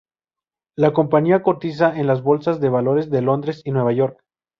La 0.75 0.93
compañía 0.93 1.43
cotiza 1.43 1.95
en 1.95 2.07
las 2.07 2.23
bolsas 2.23 2.59
de 2.59 2.69
valores 2.69 3.11
de 3.11 3.21
Londres 3.21 3.61
y 3.65 3.69
Nueva 3.69 3.93
York. 3.93 4.19